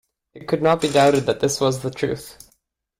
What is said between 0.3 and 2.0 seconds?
It could not be doubted that this was the